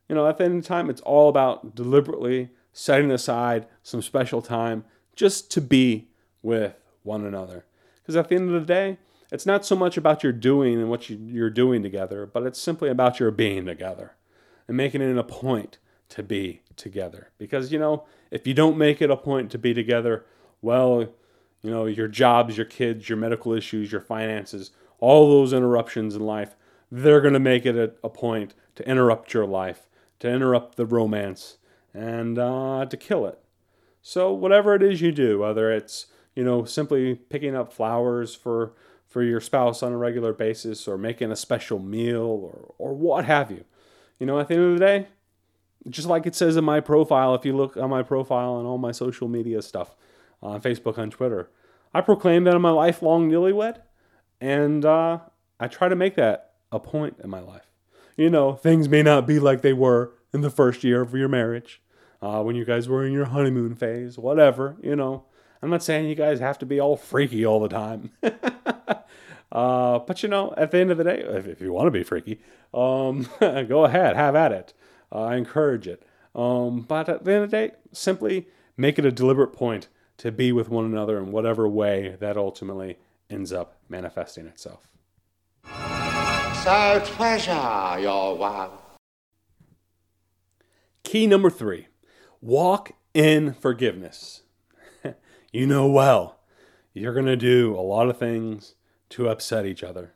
You 0.08 0.14
know, 0.14 0.26
at 0.28 0.38
the 0.38 0.44
end 0.44 0.56
of 0.56 0.62
the 0.62 0.68
time, 0.68 0.90
it's 0.90 1.00
all 1.02 1.28
about 1.28 1.74
deliberately 1.74 2.50
setting 2.72 3.10
aside 3.10 3.66
some 3.82 4.02
special 4.02 4.42
time 4.42 4.84
just 5.14 5.50
to 5.52 5.60
be 5.60 6.08
with 6.42 6.74
one 7.02 7.24
another. 7.24 7.64
Because 8.02 8.16
at 8.16 8.28
the 8.28 8.34
end 8.34 8.52
of 8.52 8.60
the 8.60 8.66
day, 8.66 8.98
it's 9.32 9.46
not 9.46 9.64
so 9.64 9.74
much 9.74 9.96
about 9.96 10.22
your 10.22 10.32
doing 10.32 10.74
and 10.74 10.90
what 10.90 11.08
you, 11.08 11.42
are 11.42 11.50
doing 11.50 11.82
together, 11.82 12.26
but 12.26 12.44
it's 12.44 12.60
simply 12.60 12.90
about 12.90 13.18
your 13.18 13.30
being 13.30 13.64
together 13.64 14.12
and 14.68 14.76
making 14.76 15.00
it 15.00 15.16
a 15.16 15.24
point 15.24 15.78
to 16.10 16.22
be 16.22 16.60
together. 16.76 17.30
Because, 17.38 17.72
you 17.72 17.78
know, 17.78 18.04
if 18.30 18.46
you 18.46 18.52
don't 18.52 18.76
make 18.76 19.00
it 19.00 19.10
a 19.10 19.16
point 19.16 19.50
to 19.50 19.58
be 19.58 19.72
together, 19.72 20.26
well, 20.60 21.00
you 21.62 21.70
know, 21.70 21.86
your 21.86 22.08
jobs, 22.08 22.58
your 22.58 22.66
kids, 22.66 23.08
your 23.08 23.16
medical 23.16 23.54
issues, 23.54 23.90
your 23.90 24.02
finances, 24.02 24.70
all 25.00 25.30
those 25.30 25.54
interruptions 25.54 26.14
in 26.14 26.22
life, 26.22 26.54
they're 26.90 27.22
going 27.22 27.34
to 27.34 27.40
make 27.40 27.64
it 27.64 27.76
a, 27.76 27.92
a, 28.04 28.10
point 28.10 28.54
to 28.74 28.86
interrupt 28.86 29.32
your 29.32 29.46
life, 29.46 29.88
to 30.20 30.28
interrupt 30.28 30.76
the 30.76 30.84
romance, 30.84 31.56
and 31.94 32.38
uh, 32.38 32.84
to 32.84 32.96
kill 32.98 33.26
it. 33.26 33.38
So, 34.02 34.32
whatever 34.32 34.74
it 34.74 34.82
is 34.82 35.00
you 35.00 35.10
do, 35.10 35.38
whether 35.38 35.72
it's 35.72 36.06
you 36.34 36.44
know, 36.44 36.64
simply 36.64 37.14
picking 37.14 37.54
up 37.54 37.72
flowers 37.72 38.34
for 38.34 38.72
for 39.12 39.22
your 39.22 39.40
spouse 39.40 39.82
on 39.82 39.92
a 39.92 39.96
regular 39.96 40.32
basis 40.32 40.88
or 40.88 40.96
making 40.96 41.30
a 41.30 41.36
special 41.36 41.78
meal 41.78 42.22
or 42.22 42.74
or 42.78 42.94
what 42.94 43.26
have 43.26 43.50
you. 43.50 43.64
You 44.18 44.26
know, 44.26 44.40
at 44.40 44.48
the 44.48 44.54
end 44.54 44.64
of 44.64 44.78
the 44.78 44.84
day, 44.84 45.08
just 45.88 46.08
like 46.08 46.26
it 46.26 46.34
says 46.34 46.56
in 46.56 46.64
my 46.64 46.80
profile, 46.80 47.34
if 47.34 47.44
you 47.44 47.56
look 47.56 47.76
on 47.76 47.90
my 47.90 48.02
profile 48.02 48.58
and 48.58 48.66
all 48.66 48.78
my 48.78 48.92
social 48.92 49.28
media 49.28 49.62
stuff 49.62 49.94
on 50.42 50.60
Facebook, 50.60 50.98
on 50.98 51.10
Twitter, 51.10 51.50
I 51.92 52.00
proclaim 52.00 52.44
that 52.44 52.54
I'm 52.54 52.64
a 52.64 52.72
lifelong 52.72 53.30
newlywed, 53.30 53.78
and 54.40 54.84
uh, 54.84 55.18
I 55.60 55.68
try 55.68 55.88
to 55.88 55.96
make 55.96 56.14
that 56.16 56.52
a 56.70 56.80
point 56.80 57.16
in 57.22 57.30
my 57.30 57.40
life. 57.40 57.66
You 58.16 58.30
know, 58.30 58.54
things 58.54 58.88
may 58.88 59.02
not 59.02 59.26
be 59.26 59.38
like 59.38 59.62
they 59.62 59.72
were 59.72 60.12
in 60.32 60.40
the 60.40 60.50
first 60.50 60.84
year 60.84 61.02
of 61.02 61.14
your 61.14 61.28
marriage, 61.28 61.82
uh, 62.22 62.42
when 62.42 62.56
you 62.56 62.64
guys 62.64 62.88
were 62.88 63.04
in 63.04 63.12
your 63.12 63.26
honeymoon 63.26 63.74
phase, 63.74 64.16
whatever, 64.16 64.76
you 64.82 64.96
know. 64.96 65.24
I'm 65.60 65.70
not 65.70 65.82
saying 65.82 66.08
you 66.08 66.14
guys 66.14 66.40
have 66.40 66.58
to 66.58 66.66
be 66.66 66.80
all 66.80 66.96
freaky 66.96 67.44
all 67.44 67.60
the 67.60 67.68
time. 67.68 68.10
uh, 69.52 69.98
but 69.98 70.22
you 70.22 70.28
know, 70.28 70.54
at 70.56 70.70
the 70.70 70.78
end 70.78 70.90
of 70.90 70.96
the 70.96 71.04
day, 71.04 71.22
if, 71.24 71.46
if 71.46 71.60
you 71.60 71.72
want 71.72 71.86
to 71.86 71.90
be 71.90 72.02
freaky, 72.02 72.40
um, 72.72 73.28
go 73.40 73.84
ahead, 73.84 74.16
have 74.16 74.34
at 74.34 74.50
it. 74.50 74.72
Uh, 75.12 75.24
I 75.24 75.36
encourage 75.36 75.86
it. 75.86 76.02
Um, 76.34 76.80
but 76.80 77.10
at 77.10 77.24
the 77.24 77.32
end 77.34 77.44
of 77.44 77.50
the 77.50 77.56
day, 77.56 77.72
simply 77.92 78.48
make 78.78 78.98
it 78.98 79.04
a 79.04 79.12
deliberate 79.12 79.52
point 79.52 79.88
to 80.16 80.32
be 80.32 80.52
with 80.52 80.70
one 80.70 80.86
another 80.86 81.18
in 81.18 81.32
whatever 81.32 81.68
way 81.68 82.16
that 82.18 82.38
ultimately 82.38 82.96
ends 83.28 83.52
up 83.52 83.76
manifesting 83.90 84.46
itself. 84.46 84.88
So 86.64 87.02
treasure 87.04 87.98
your 88.00 88.36
wife. 88.36 88.70
Key 91.04 91.26
number 91.26 91.50
three 91.50 91.88
walk 92.40 92.92
in 93.12 93.52
forgiveness. 93.52 94.42
you 95.52 95.66
know 95.66 95.86
well, 95.86 96.38
you're 96.94 97.12
going 97.12 97.26
to 97.26 97.36
do 97.36 97.74
a 97.74 97.82
lot 97.82 98.08
of 98.08 98.16
things 98.16 98.76
to 99.12 99.28
upset 99.28 99.66
each 99.66 99.82
other. 99.82 100.12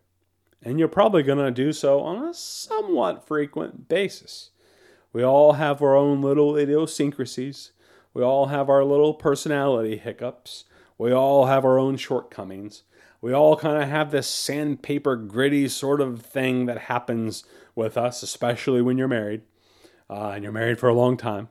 And 0.62 0.78
you're 0.78 0.88
probably 0.88 1.22
going 1.22 1.38
to 1.38 1.50
do 1.50 1.72
so 1.72 2.00
on 2.00 2.24
a 2.24 2.34
somewhat 2.34 3.26
frequent 3.26 3.88
basis. 3.88 4.50
We 5.12 5.22
all 5.22 5.54
have 5.54 5.80
our 5.80 5.94
own 5.94 6.22
little 6.22 6.56
idiosyncrasies. 6.56 7.72
We 8.12 8.22
all 8.22 8.46
have 8.46 8.68
our 8.68 8.84
little 8.84 9.14
personality 9.14 9.96
hiccups. 9.96 10.64
We 10.98 11.12
all 11.12 11.46
have 11.46 11.64
our 11.64 11.78
own 11.78 11.96
shortcomings. 11.96 12.82
We 13.20 13.32
all 13.32 13.56
kind 13.56 13.82
of 13.82 13.88
have 13.88 14.10
this 14.10 14.28
sandpaper 14.28 15.16
gritty 15.16 15.68
sort 15.68 16.00
of 16.00 16.22
thing 16.22 16.66
that 16.66 16.78
happens 16.78 17.44
with 17.74 17.96
us, 17.96 18.22
especially 18.22 18.82
when 18.82 18.98
you're 18.98 19.08
married 19.08 19.42
uh, 20.08 20.30
and 20.30 20.42
you're 20.42 20.52
married 20.52 20.78
for 20.78 20.88
a 20.88 20.94
long 20.94 21.16
time. 21.16 21.48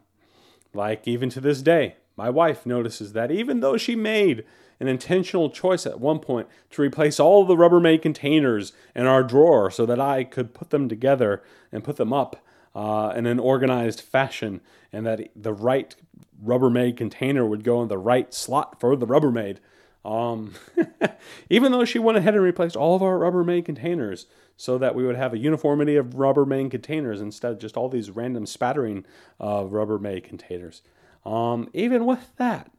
Like, 0.74 1.08
even 1.08 1.30
to 1.30 1.42
this 1.42 1.62
day, 1.62 1.96
my 2.16 2.30
wife 2.30 2.66
notices 2.66 3.14
that 3.14 3.32
even 3.32 3.60
though 3.60 3.78
she 3.78 3.96
made 3.96 4.46
an 4.80 4.88
intentional 4.88 5.50
choice 5.50 5.86
at 5.86 6.00
one 6.00 6.20
point 6.20 6.48
to 6.72 6.82
replace 6.82 7.20
all 7.20 7.46
the 7.46 7.56
Rubbermaid 7.56 8.02
containers 8.02 8.74
in 8.94 9.06
our 9.06 9.24
drawer 9.24 9.72
so 9.72 9.86
that 9.86 10.00
I 10.00 10.24
could 10.24 10.54
put 10.54 10.70
them 10.70 10.90
together 10.90 11.44
and 11.72 11.84
put 11.84 11.96
them 11.96 12.14
up 12.14 12.38
uh, 12.76 13.14
in 13.16 13.26
an 13.26 13.40
organized 13.40 14.02
fashion, 14.02 14.60
and 14.92 15.06
that 15.06 15.30
the 15.36 15.54
right 15.54 15.96
Rubbermaid 16.44 16.98
container 16.98 17.46
would 17.46 17.64
go 17.64 17.82
in 17.82 17.88
the 17.88 17.98
right 17.98 18.34
slot 18.34 18.80
for 18.80 18.96
the 18.98 19.08
Rubbermaid. 19.08 19.60
Um, 20.04 20.54
even 21.50 21.72
though 21.72 21.86
she 21.86 21.98
went 21.98 22.18
ahead 22.18 22.36
and 22.36 22.44
replaced 22.44 22.76
all 22.76 22.96
of 22.96 23.02
our 23.02 23.18
Rubbermaid 23.18 23.66
containers 23.66 24.28
so 24.58 24.78
that 24.78 24.94
we 24.94 25.06
would 25.06 25.16
have 25.16 25.34
a 25.34 25.38
uniformity 25.38 25.96
of 25.96 26.16
Rubbermaid 26.16 26.70
containers 26.70 27.22
instead 27.22 27.54
of 27.54 27.60
just 27.60 27.76
all 27.76 27.90
these 27.90 28.12
random 28.12 28.46
spattering 28.46 29.06
of 29.40 29.72
Rubbermaid 29.72 30.24
containers. 30.24 30.82
Um, 31.26 31.70
even 31.74 32.06
with 32.06 32.36
that, 32.38 32.72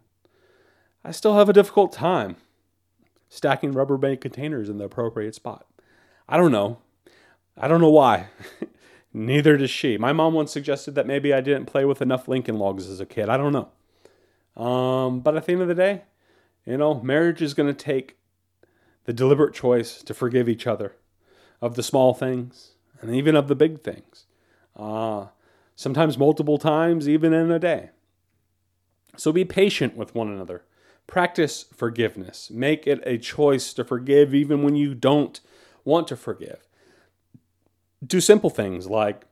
I 1.04 1.10
still 1.10 1.36
have 1.36 1.48
a 1.48 1.52
difficult 1.52 1.92
time 1.92 2.36
stacking 3.28 3.74
Rubbermaid 3.74 4.20
containers 4.20 4.68
in 4.68 4.78
the 4.78 4.84
appropriate 4.84 5.34
spot. 5.34 5.66
I 6.28 6.36
don't 6.36 6.52
know. 6.52 6.78
I 7.56 7.68
don't 7.68 7.80
know 7.80 7.90
why. 7.90 8.28
Neither 9.12 9.56
does 9.56 9.70
she. 9.70 9.96
My 9.96 10.12
mom 10.12 10.34
once 10.34 10.52
suggested 10.52 10.94
that 10.94 11.06
maybe 11.06 11.32
I 11.32 11.40
didn't 11.40 11.66
play 11.66 11.84
with 11.84 12.02
enough 12.02 12.28
Lincoln 12.28 12.58
logs 12.58 12.88
as 12.88 13.00
a 13.00 13.06
kid. 13.06 13.28
I 13.28 13.36
don't 13.36 13.52
know. 13.52 14.62
Um, 14.62 15.20
but 15.20 15.36
at 15.36 15.46
the 15.46 15.52
end 15.52 15.62
of 15.62 15.68
the 15.68 15.74
day, 15.74 16.02
you 16.64 16.76
know, 16.76 17.00
marriage 17.00 17.40
is 17.40 17.54
going 17.54 17.72
to 17.72 17.84
take 17.84 18.16
the 19.04 19.12
deliberate 19.12 19.54
choice 19.54 20.02
to 20.02 20.14
forgive 20.14 20.48
each 20.48 20.66
other 20.66 20.96
of 21.60 21.76
the 21.76 21.82
small 21.82 22.12
things 22.12 22.72
and 23.00 23.14
even 23.14 23.36
of 23.36 23.48
the 23.48 23.54
big 23.54 23.82
things. 23.82 24.26
Uh, 24.74 25.26
sometimes 25.74 26.18
multiple 26.18 26.58
times, 26.58 27.08
even 27.08 27.32
in 27.32 27.50
a 27.50 27.58
day. 27.58 27.90
So 29.16 29.32
be 29.32 29.44
patient 29.44 29.96
with 29.96 30.14
one 30.14 30.28
another. 30.28 30.62
Practice 31.06 31.66
forgiveness. 31.74 32.50
Make 32.50 32.86
it 32.86 33.00
a 33.04 33.18
choice 33.18 33.72
to 33.74 33.84
forgive 33.84 34.34
even 34.34 34.62
when 34.62 34.76
you 34.76 34.94
don't 34.94 35.40
want 35.84 36.08
to 36.08 36.16
forgive 36.16 36.66
do 38.04 38.20
simple 38.20 38.50
things 38.50 38.86
like 38.86 39.24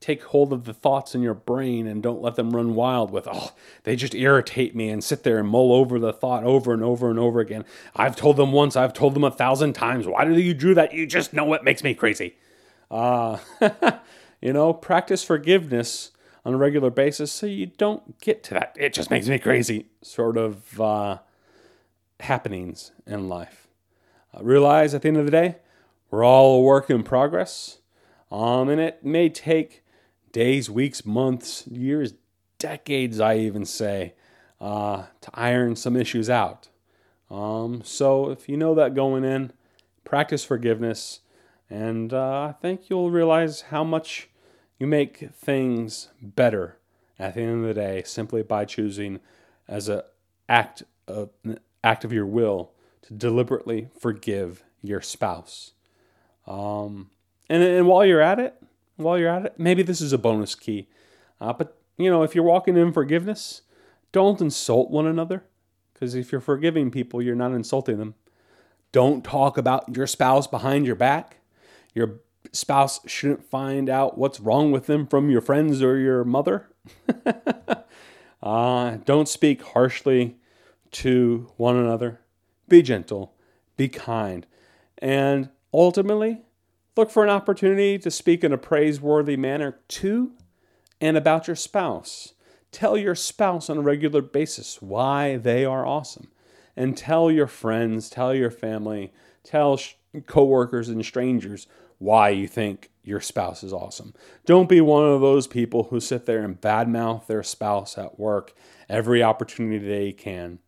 take 0.00 0.24
hold 0.24 0.52
of 0.52 0.64
the 0.64 0.74
thoughts 0.74 1.14
in 1.14 1.22
your 1.22 1.34
brain 1.34 1.86
and 1.86 2.02
don't 2.02 2.20
let 2.20 2.34
them 2.34 2.50
run 2.50 2.74
wild 2.74 3.12
with, 3.12 3.28
oh, 3.30 3.52
they 3.84 3.94
just 3.94 4.16
irritate 4.16 4.74
me 4.74 4.88
and 4.88 5.04
sit 5.04 5.22
there 5.22 5.38
and 5.38 5.48
mull 5.48 5.72
over 5.72 6.00
the 6.00 6.12
thought 6.12 6.42
over 6.42 6.72
and 6.72 6.82
over 6.82 7.08
and 7.08 7.20
over 7.20 7.38
again. 7.38 7.64
I've 7.94 8.16
told 8.16 8.36
them 8.36 8.50
once, 8.50 8.74
I've 8.74 8.92
told 8.92 9.14
them 9.14 9.22
a 9.22 9.30
thousand 9.30 9.74
times. 9.74 10.08
Why 10.08 10.24
do 10.24 10.38
you 10.40 10.54
do 10.54 10.74
that? 10.74 10.92
You 10.92 11.06
just 11.06 11.32
know 11.32 11.52
it 11.54 11.62
makes 11.62 11.84
me 11.84 11.94
crazy. 11.94 12.34
Uh, 12.90 13.38
you 14.40 14.52
know, 14.52 14.72
practice 14.72 15.22
forgiveness 15.22 16.10
on 16.44 16.54
a 16.54 16.56
regular 16.56 16.90
basis 16.90 17.30
so 17.30 17.46
you 17.46 17.66
don't 17.66 18.20
get 18.20 18.42
to 18.44 18.54
that. 18.54 18.76
It 18.78 18.92
just 18.92 19.10
makes 19.10 19.28
me 19.28 19.38
crazy 19.38 19.86
sort 20.02 20.36
of 20.36 20.80
uh, 20.80 21.18
happenings 22.20 22.92
in 23.06 23.28
life. 23.28 23.68
Uh, 24.34 24.42
realize 24.42 24.94
at 24.94 25.02
the 25.02 25.08
end 25.08 25.18
of 25.18 25.24
the 25.24 25.30
day, 25.30 25.56
we're 26.10 26.24
all 26.24 26.58
a 26.58 26.62
work 26.62 26.90
in 26.90 27.02
progress. 27.02 27.78
Um, 28.30 28.68
and 28.68 28.80
it 28.80 29.04
may 29.04 29.28
take 29.28 29.84
days, 30.32 30.70
weeks, 30.70 31.04
months, 31.04 31.66
years, 31.66 32.14
decades, 32.58 33.20
I 33.20 33.36
even 33.38 33.64
say, 33.64 34.14
uh, 34.60 35.04
to 35.20 35.30
iron 35.34 35.76
some 35.76 35.96
issues 35.96 36.30
out. 36.30 36.68
Um, 37.30 37.82
so 37.84 38.30
if 38.30 38.48
you 38.48 38.56
know 38.56 38.74
that 38.74 38.94
going 38.94 39.24
in, 39.24 39.52
practice 40.04 40.44
forgiveness, 40.44 41.20
and 41.68 42.12
uh, 42.12 42.48
I 42.48 42.54
think 42.60 42.90
you'll 42.90 43.10
realize 43.10 43.62
how 43.62 43.84
much 43.84 44.28
you 44.82 44.88
make 44.88 45.30
things 45.32 46.08
better 46.20 46.76
at 47.16 47.34
the 47.34 47.40
end 47.40 47.60
of 47.60 47.68
the 47.68 47.80
day 47.80 48.02
simply 48.04 48.42
by 48.42 48.64
choosing 48.64 49.20
as 49.68 49.88
an 49.88 50.02
act 50.48 50.82
of, 51.06 51.30
act 51.84 52.04
of 52.04 52.12
your 52.12 52.26
will 52.26 52.72
to 53.02 53.14
deliberately 53.14 53.90
forgive 53.96 54.64
your 54.82 55.00
spouse. 55.00 55.74
Um, 56.48 57.10
and, 57.48 57.62
and 57.62 57.86
while 57.86 58.04
you're 58.04 58.20
at 58.20 58.40
it, 58.40 58.60
while 58.96 59.16
you're 59.16 59.28
at 59.28 59.46
it, 59.46 59.54
maybe 59.56 59.84
this 59.84 60.00
is 60.00 60.12
a 60.12 60.18
bonus 60.18 60.56
key. 60.56 60.88
Uh, 61.40 61.52
but, 61.52 61.78
you 61.96 62.10
know, 62.10 62.24
if 62.24 62.34
you're 62.34 62.42
walking 62.42 62.76
in 62.76 62.92
forgiveness, 62.92 63.62
don't 64.10 64.40
insult 64.40 64.90
one 64.90 65.06
another. 65.06 65.44
Because 65.94 66.16
if 66.16 66.32
you're 66.32 66.40
forgiving 66.40 66.90
people, 66.90 67.22
you're 67.22 67.36
not 67.36 67.52
insulting 67.52 67.98
them. 67.98 68.16
Don't 68.90 69.22
talk 69.22 69.56
about 69.56 69.96
your 69.96 70.08
spouse 70.08 70.48
behind 70.48 70.86
your 70.86 70.96
back. 70.96 71.36
Your 71.94 72.16
spouse 72.50 73.00
shouldn't 73.06 73.44
find 73.44 73.88
out 73.88 74.18
what's 74.18 74.40
wrong 74.40 74.72
with 74.72 74.86
them 74.86 75.06
from 75.06 75.30
your 75.30 75.40
friends 75.40 75.82
or 75.82 75.98
your 75.98 76.24
mother. 76.24 76.68
uh, 78.42 78.96
don't 79.04 79.28
speak 79.28 79.62
harshly 79.62 80.36
to 80.92 81.50
one 81.56 81.76
another. 81.76 82.20
Be 82.68 82.82
gentle, 82.82 83.34
be 83.76 83.88
kind, 83.88 84.46
and 84.98 85.50
Ultimately, 85.74 86.42
look 86.96 87.10
for 87.10 87.24
an 87.24 87.30
opportunity 87.30 87.98
to 87.98 88.10
speak 88.10 88.44
in 88.44 88.52
a 88.52 88.58
praiseworthy 88.58 89.36
manner 89.36 89.78
to 89.88 90.32
and 91.00 91.16
about 91.16 91.46
your 91.46 91.56
spouse. 91.56 92.34
Tell 92.70 92.96
your 92.96 93.14
spouse 93.14 93.70
on 93.70 93.78
a 93.78 93.82
regular 93.82 94.20
basis 94.22 94.80
why 94.82 95.36
they 95.36 95.64
are 95.64 95.86
awesome. 95.86 96.28
And 96.76 96.96
tell 96.96 97.30
your 97.30 97.46
friends, 97.46 98.10
tell 98.10 98.34
your 98.34 98.50
family, 98.50 99.12
tell 99.44 99.76
sh- 99.76 99.94
coworkers 100.26 100.88
and 100.88 101.04
strangers 101.04 101.66
why 102.02 102.30
you 102.30 102.48
think 102.48 102.90
your 103.04 103.20
spouse 103.20 103.62
is 103.62 103.72
awesome. 103.72 104.12
Don't 104.44 104.68
be 104.68 104.80
one 104.80 105.04
of 105.04 105.20
those 105.20 105.46
people 105.46 105.84
who 105.84 106.00
sit 106.00 106.26
there 106.26 106.42
and 106.42 106.60
badmouth 106.60 107.26
their 107.26 107.44
spouse 107.44 107.96
at 107.96 108.18
work 108.18 108.54
every 108.88 109.22
opportunity 109.22 109.86
they 109.86 110.12
can. 110.12 110.58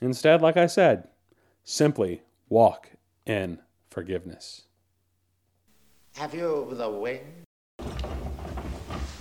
Instead, 0.00 0.40
like 0.40 0.56
I 0.56 0.66
said, 0.66 1.08
simply 1.64 2.22
walk 2.48 2.92
in 3.26 3.58
forgiveness. 3.90 4.62
Have 6.16 6.34
you 6.34 6.68
the 6.72 6.88
wind? 6.88 7.44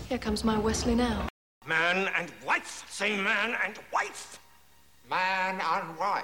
Here 0.07 0.17
comes 0.17 0.45
my 0.45 0.57
Westley 0.57 0.95
now. 0.95 1.27
Man 1.67 2.09
and 2.15 2.31
wife. 2.45 2.85
Say 2.89 3.17
man 3.17 3.55
and 3.65 3.77
wife. 3.91 4.39
Man 5.09 5.59
and 5.61 5.97
wife. 5.97 6.23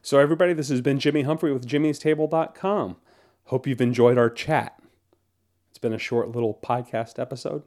So, 0.00 0.18
everybody, 0.18 0.52
this 0.52 0.68
has 0.68 0.80
been 0.80 0.98
Jimmy 0.98 1.22
Humphrey 1.22 1.52
with 1.52 1.66
jimmystable.com. 1.66 2.96
Hope 3.44 3.66
you've 3.66 3.80
enjoyed 3.80 4.18
our 4.18 4.30
chat. 4.30 4.80
It's 5.70 5.78
been 5.78 5.92
a 5.92 5.98
short 5.98 6.30
little 6.30 6.58
podcast 6.62 7.18
episode, 7.18 7.62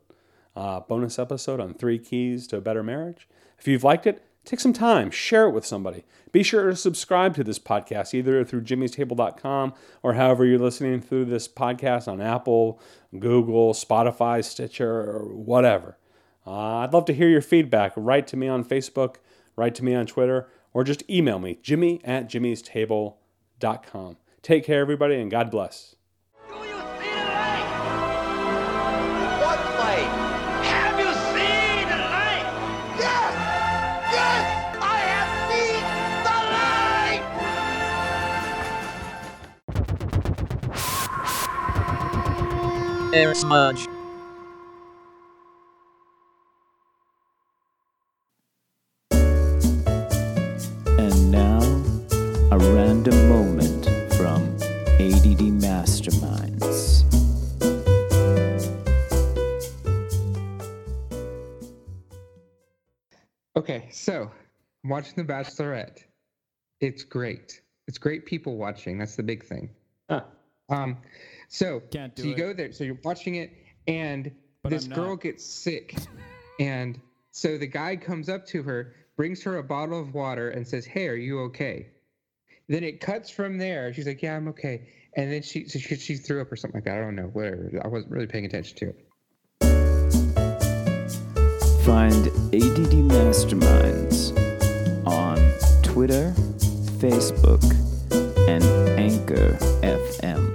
uh, 0.55 0.79
bonus 0.81 1.19
episode 1.19 1.59
on 1.59 1.73
three 1.73 1.99
keys 1.99 2.47
to 2.47 2.57
a 2.57 2.61
better 2.61 2.83
marriage. 2.83 3.27
If 3.57 3.67
you've 3.67 3.83
liked 3.83 4.07
it, 4.07 4.23
Take 4.45 4.59
some 4.59 4.73
time, 4.73 5.09
share 5.09 5.47
it 5.47 5.53
with 5.53 5.65
somebody. 5.65 6.05
Be 6.31 6.43
sure 6.43 6.69
to 6.69 6.75
subscribe 6.75 7.33
to 7.35 7.43
this 7.43 7.57
podcast 7.57 8.13
either 8.13 8.45
through 8.45 8.61
jimmystable.com 8.61 9.73
or 10.03 10.13
however 10.13 10.45
you're 10.45 10.59
listening 10.59 11.01
through 11.01 11.25
this 11.25 11.47
podcast 11.47 12.07
on 12.07 12.21
Apple, 12.21 12.79
Google, 13.17 13.73
Spotify, 13.73 14.43
Stitcher, 14.45 14.87
or 14.87 15.33
whatever. 15.33 15.97
Uh, 16.45 16.77
I'd 16.77 16.93
love 16.93 17.05
to 17.05 17.13
hear 17.13 17.27
your 17.27 17.41
feedback. 17.41 17.93
Write 17.95 18.27
to 18.27 18.37
me 18.37 18.47
on 18.47 18.63
Facebook, 18.63 19.15
write 19.55 19.73
to 19.75 19.83
me 19.83 19.95
on 19.95 20.05
Twitter, 20.05 20.47
or 20.73 20.83
just 20.83 21.09
email 21.09 21.39
me, 21.39 21.57
jimmy 21.63 21.99
at 22.03 22.29
jimmystable.com. 22.29 24.17
Take 24.45 24.63
care, 24.63 24.79
everybody, 24.79 25.15
and 25.15 25.31
God 25.31 25.49
bless. 25.49 25.95
Do 26.47 26.53
you 26.53 26.61
see 26.61 26.69
the 26.69 26.77
light? 26.77 27.65
What 29.41 29.59
light? 29.79 30.11
Have 30.61 30.99
you 30.99 31.11
seen 31.33 31.89
the 31.89 31.97
light? 31.97 32.45
Yes! 32.99 33.33
Yes! 34.13 34.45
I 34.83 34.99
have 35.09 35.31
seen 35.49 35.81
the 36.27 36.37
light! 43.01 43.15
Air 43.15 43.33
Smudge. 43.33 43.87
I'm 64.85 64.89
watching 64.89 65.15
The 65.15 65.23
Bachelorette. 65.23 66.03
It's 66.79 67.03
great. 67.03 67.59
It's 67.87 67.97
great 67.97 68.27
people 68.27 68.55
watching. 68.55 68.99
That's 68.99 69.15
the 69.15 69.23
big 69.23 69.43
thing. 69.43 69.71
Huh. 70.07 70.21
Um, 70.69 70.97
so, 71.49 71.79
Can't 71.89 72.15
do 72.15 72.21
so 72.21 72.27
you 72.27 72.35
it. 72.35 72.37
go 72.37 72.53
there. 72.53 72.71
So 72.71 72.83
you're 72.83 72.99
watching 73.03 73.33
it, 73.33 73.51
and 73.87 74.31
But 74.61 74.69
this 74.69 74.85
girl 74.87 75.15
gets 75.15 75.43
sick, 75.43 75.95
and 76.59 77.01
so 77.31 77.57
the 77.57 77.65
guy 77.65 77.95
comes 77.95 78.29
up 78.29 78.45
to 78.47 78.61
her, 78.61 78.93
brings 79.17 79.41
her 79.41 79.57
a 79.57 79.63
bottle 79.63 79.99
of 79.99 80.13
water, 80.13 80.51
and 80.51 80.67
says, 80.67 80.85
"Hey, 80.85 81.07
are 81.07 81.15
you 81.15 81.39
okay?" 81.45 81.87
Then 82.69 82.83
it 82.83 83.01
cuts 83.01 83.31
from 83.31 83.57
there. 83.57 83.91
She's 83.91 84.05
like, 84.05 84.21
"Yeah, 84.21 84.35
I'm 84.37 84.47
okay." 84.49 84.87
And 85.17 85.31
then 85.31 85.41
she 85.41 85.67
so 85.67 85.79
she, 85.79 85.95
she 85.95 86.15
threw 86.17 86.41
up 86.41 86.51
or 86.51 86.55
something 86.57 86.77
like 86.77 86.85
that. 86.85 86.99
I 86.99 87.01
don't 87.01 87.15
know. 87.15 87.31
Whatever. 87.33 87.81
I 87.83 87.87
wasn't 87.87 88.11
really 88.11 88.27
paying 88.27 88.45
attention 88.45 88.77
to 88.77 88.89
it. 88.89 89.01
Find 91.83 92.27
ADD 92.53 92.93
Masterminds 93.09 94.14
on 94.14 94.14
Twitter, 95.95 96.33
Facebook, 96.99 97.63
and 98.49 98.65
Anchor 98.99 99.57
FM. 99.81 100.54